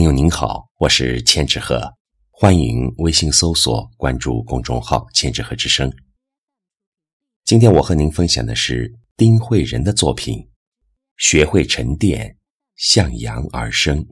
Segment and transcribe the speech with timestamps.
[0.00, 1.94] 朋友您好，我是千纸鹤，
[2.30, 5.92] 欢迎微信搜索关注公众号“千纸鹤之声”。
[7.44, 10.38] 今天我和您分享的是丁慧仁的作品
[11.18, 12.34] 《学会沉淀，
[12.76, 14.02] 向阳而生》。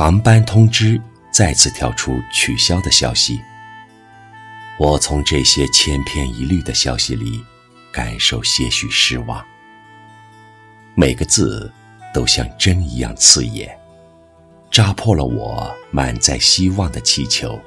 [0.00, 0.98] 航班通知
[1.30, 3.38] 再次跳出取消的消息。
[4.78, 7.44] 我从这些千篇一律的消息里，
[7.92, 9.44] 感受些许失望。
[10.94, 11.70] 每个字
[12.14, 13.78] 都像针一样刺眼，
[14.70, 17.60] 扎破了我满载希望的气球。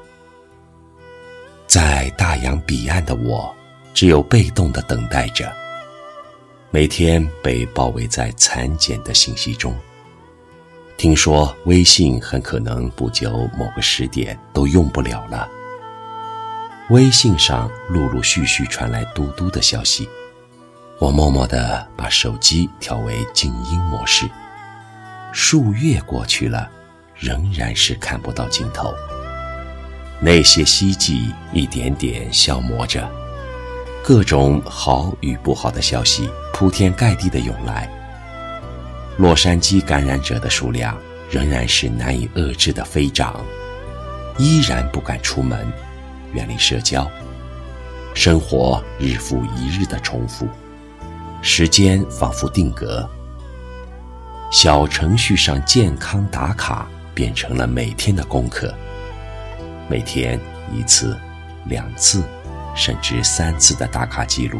[1.67, 3.55] 在大洋彼岸的我，
[3.93, 5.53] 只有被动的等待着，
[6.71, 9.77] 每天被包围在蚕茧的信息中。
[10.98, 15.48] 听说微信很可能不久某个时点都用不了了。
[16.90, 20.08] 微信上陆陆续续传来嘟嘟的消息，
[20.99, 24.30] 我默默地把手机调为静音模式。
[25.34, 26.70] 数月过去了，
[27.16, 28.94] 仍然是看不到尽头。
[30.20, 33.10] 那些希冀一点点消磨着，
[34.04, 37.90] 各种好与不好的消息铺天盖地的涌来。
[39.17, 40.97] 洛杉矶感染者的数量
[41.29, 43.39] 仍然是难以遏制的飞涨，
[44.39, 45.71] 依然不敢出门，
[46.33, 47.07] 远离社交，
[48.15, 50.47] 生活日复一日的重复，
[51.43, 53.07] 时间仿佛定格。
[54.51, 58.73] 小程序上健康打卡变成了每天的功课，
[59.87, 60.39] 每天
[60.71, 61.15] 一次、
[61.65, 62.23] 两次，
[62.75, 64.59] 甚至三次的打卡记录。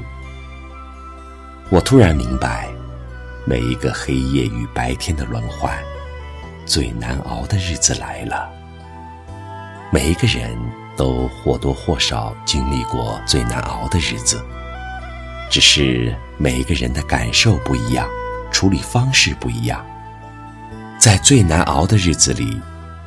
[1.72, 2.70] 我突然明白。
[3.46, 5.78] 每一个黑夜与白天的轮换，
[6.66, 8.50] 最难熬的日子来了。
[9.92, 10.58] 每一个人
[10.96, 14.42] 都或多或少经历过最难熬的日子，
[15.52, 18.08] 只是每一个人的感受不一样，
[18.50, 19.86] 处理方式不一样。
[20.98, 22.62] 在最难熬的日子里，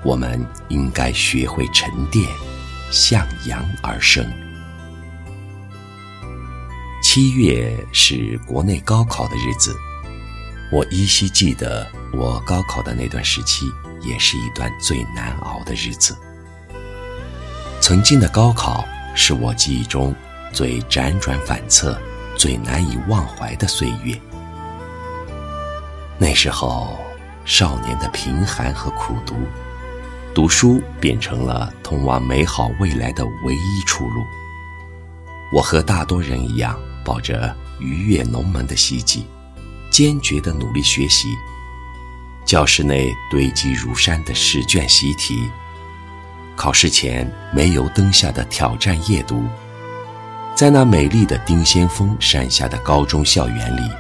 [0.05, 2.29] 我们应该学会沉淀，
[2.93, 4.23] 向阳而生。
[7.03, 9.75] 七月是国内高考的日子。
[10.73, 13.67] 我依稀记得，我高考的那段时期，
[14.01, 16.17] 也是一段最难熬的日子。
[17.81, 18.85] 曾经的高考，
[19.15, 20.13] 是我记忆中
[20.53, 21.97] 最辗转反侧、
[22.37, 24.21] 最难以忘怀的岁月。
[26.19, 26.99] 那时候，
[27.45, 29.37] 少年的贫寒和苦读，
[30.35, 34.25] 读书变成了通往美好未来的唯一出路。
[35.53, 39.25] 我和大多人一样，抱着鱼跃龙门的希冀。
[39.97, 41.39] 坚决的努力学习，
[42.45, 45.51] 教室内堆积如山的试卷习题，
[46.55, 49.43] 考试前煤油灯下的挑战夜读，
[50.55, 53.91] 在那美丽的丁先锋山下的高中校园里，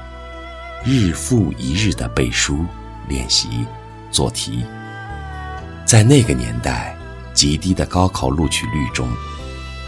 [0.85, 2.67] 日复一日的背书、
[3.09, 3.65] 练习、
[4.11, 4.67] 做题，
[5.87, 6.95] 在那个年代
[7.33, 9.09] 极低的高考录取率中，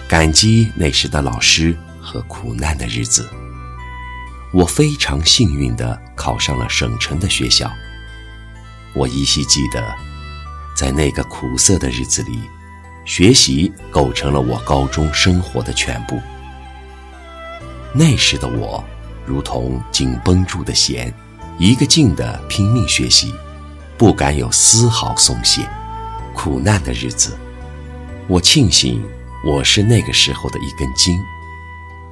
[0.09, 3.29] 感激那时的老师和苦难的日子。
[4.53, 7.71] 我非常幸运地考上了省城的学校。
[8.95, 9.95] 我依稀记得，
[10.75, 12.41] 在那个苦涩的日子里，
[13.05, 16.21] 学习构成了我高中生活的全部。
[17.93, 18.83] 那时的我，
[19.27, 21.13] 如同紧绷住的弦，
[21.59, 23.35] 一个劲地拼命学习，
[23.99, 25.69] 不敢有丝毫松懈。
[26.35, 27.37] 苦难的日子，
[28.29, 29.05] 我庆幸
[29.45, 31.21] 我是那个时候的一根筋，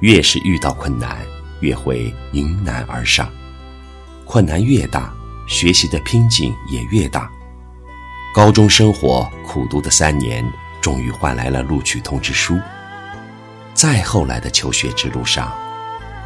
[0.01, 1.25] 越是遇到困难。
[1.59, 3.29] 越会迎难而上，
[4.25, 5.13] 困难越大，
[5.47, 7.29] 学习的拼劲也越大。
[8.33, 10.45] 高中生活苦读的三年，
[10.81, 12.59] 终于换来了录取通知书。
[13.73, 15.51] 再后来的求学之路上，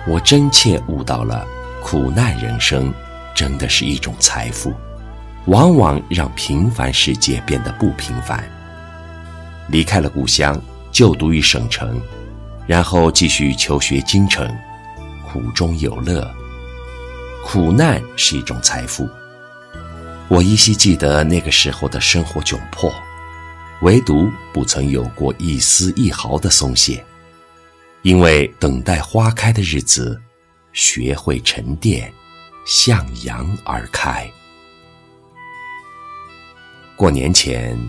[0.07, 1.47] 我真切悟到了
[1.81, 2.93] 苦难人生
[3.35, 4.73] 真的是一种财富，
[5.45, 8.43] 往往让平凡世界变得不平凡。
[9.69, 10.61] 离开了故乡，
[10.91, 12.01] 就读于省城，
[12.67, 14.53] 然后继续求学京城。
[15.31, 16.29] 苦中有乐，
[17.45, 19.07] 苦难是一种财富。
[20.27, 22.93] 我依稀记得那个时候的生活窘迫，
[23.81, 27.01] 唯独不曾有过一丝一毫的松懈，
[28.01, 30.21] 因为等待花开的日子，
[30.73, 32.11] 学会沉淀，
[32.65, 34.29] 向阳而开。
[36.97, 37.79] 过年前，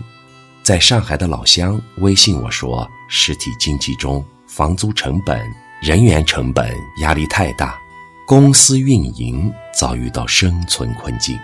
[0.63, 5.45] 在上海的老乡微信我说，实体经济中房租成本。
[5.83, 7.77] 人员成本压力太大，
[8.25, 11.37] 公司运营遭遇到生存困境，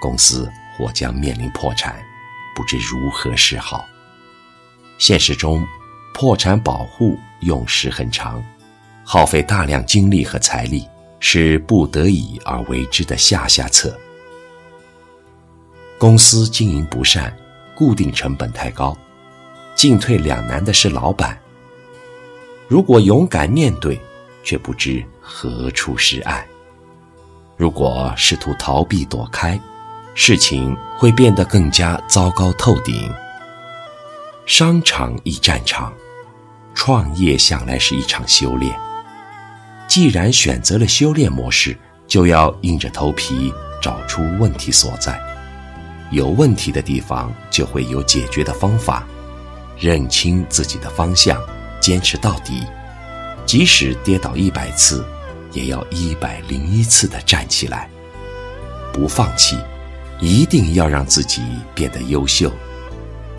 [0.00, 2.00] 公司或将面临破产，
[2.54, 3.84] 不知如何是好。
[4.98, 5.66] 现实中，
[6.14, 8.40] 破产保护用时很长，
[9.02, 13.98] 耗费大量精力和财力，是不得已而为之的下下策。
[15.98, 17.36] 公司经营不善，
[17.74, 18.96] 固定成本太高，
[19.74, 21.36] 进退两难的是老板。
[22.68, 24.00] 如果勇敢面对，
[24.42, 26.44] 却不知何处是爱；
[27.56, 29.58] 如果试图逃避躲开，
[30.14, 33.08] 事情会变得更加糟糕透顶。
[34.46, 35.92] 商场亦战场，
[36.74, 38.76] 创业向来是一场修炼。
[39.86, 41.76] 既然选择了修炼模式，
[42.08, 45.20] 就要硬着头皮找出问题所在。
[46.10, 49.06] 有问题的地方就会有解决的方法，
[49.78, 51.40] 认清自己的方向，
[51.86, 52.66] 坚持到底，
[53.46, 55.06] 即使跌倒一百次，
[55.52, 57.88] 也要一百零一次的站起来，
[58.92, 59.56] 不放弃，
[60.20, 61.44] 一定要让自己
[61.76, 62.50] 变得优秀，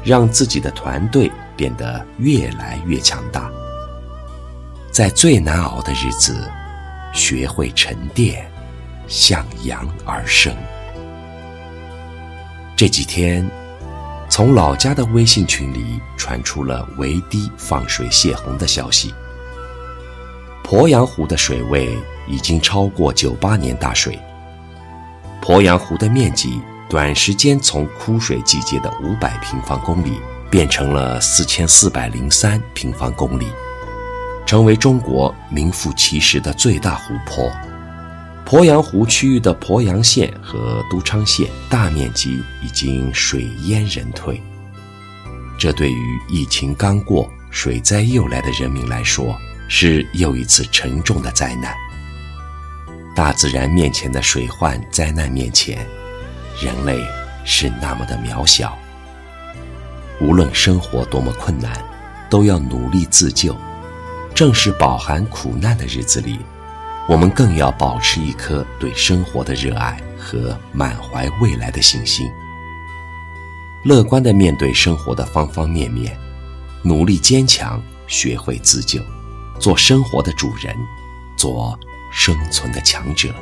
[0.02, 3.52] 让自己的团队变得越来越强大。
[4.94, 6.50] 在最难熬的日子，
[7.12, 8.50] 学会沉淀，
[9.10, 10.56] 向阳而生。
[12.78, 13.46] 这几天，
[14.38, 19.12] 从老家的微信群里传出了围堤放水泄洪的消息。
[20.64, 21.98] 鄱阳湖的水位
[22.28, 24.20] 已经超过九八年大水。
[25.42, 33.48] 鄱阳湖的面积短时间从枯水季节的五百平方公里变成了四千四百零三平方公里，
[34.46, 37.52] 成为中国名副其实的最大湖泊。
[38.48, 44.42] 鄱阳湖区域的鄱阳县和都昌县大面积已经水淹人退，
[45.60, 49.36] 这对于疫情刚过、水灾又来的人民来说，
[49.68, 51.76] 是又一次沉重的灾难。
[53.14, 55.86] 大自然面前的水患灾难面前，
[56.62, 56.98] 人类
[57.44, 58.78] 是那么的渺小。
[60.22, 61.78] 无论生活多么困难，
[62.30, 63.54] 都要努力自救。
[64.34, 66.40] 正是饱含苦难的日子里。
[67.08, 72.30] 我们更要保持一颗对生活的热爱和满怀未来的信心，
[73.86, 76.18] 乐观地面对生活的方方面面，
[76.84, 79.02] 努力坚强，学会自救，
[79.58, 80.76] 做生活的主人，
[81.38, 81.80] 做
[82.12, 83.34] 生存的强者。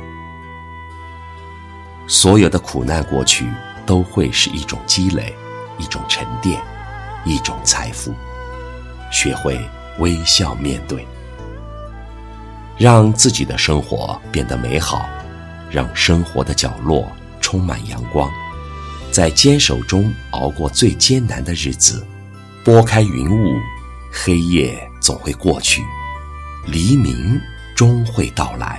[2.06, 3.44] 所有的苦难过去，
[3.84, 5.34] 都会是一种积累，
[5.76, 6.62] 一种沉淀，
[7.24, 8.14] 一种财富。
[9.10, 9.60] 学会
[9.98, 11.04] 微笑面对。
[12.78, 15.08] 让自己的生活变得美好，
[15.70, 18.30] 让生活的角落充满阳光，
[19.10, 22.06] 在坚守中熬过最艰难的日子，
[22.62, 23.56] 拨开云雾，
[24.12, 25.82] 黑夜总会过去，
[26.66, 27.40] 黎明
[27.74, 28.78] 终会到来。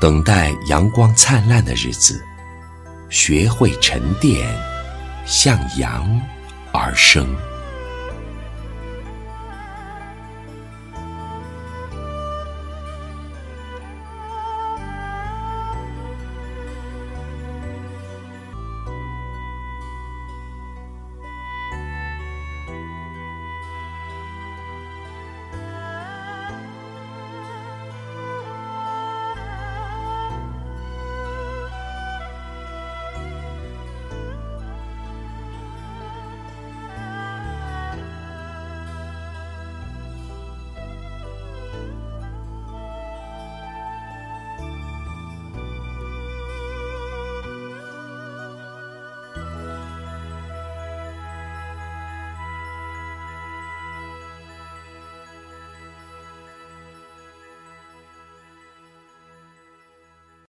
[0.00, 2.24] 等待阳光灿烂的日子，
[3.10, 4.48] 学会沉淀，
[5.26, 6.18] 向阳
[6.72, 7.26] 而生。